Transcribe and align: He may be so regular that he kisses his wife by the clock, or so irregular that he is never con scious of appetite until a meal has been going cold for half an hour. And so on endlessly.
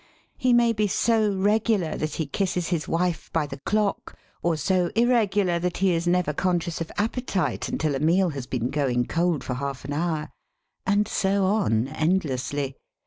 He 0.35 0.51
may 0.51 0.73
be 0.73 0.87
so 0.87 1.31
regular 1.35 1.95
that 1.95 2.15
he 2.15 2.25
kisses 2.25 2.69
his 2.69 2.87
wife 2.87 3.29
by 3.31 3.45
the 3.45 3.59
clock, 3.59 4.17
or 4.41 4.57
so 4.57 4.89
irregular 4.95 5.59
that 5.59 5.77
he 5.77 5.91
is 5.93 6.07
never 6.07 6.33
con 6.33 6.59
scious 6.59 6.81
of 6.81 6.91
appetite 6.97 7.69
until 7.69 7.93
a 7.93 7.99
meal 7.99 8.29
has 8.29 8.47
been 8.47 8.71
going 8.71 9.05
cold 9.05 9.43
for 9.43 9.53
half 9.53 9.85
an 9.85 9.93
hour. 9.93 10.31
And 10.87 11.07
so 11.07 11.45
on 11.45 11.87
endlessly. 11.87 12.77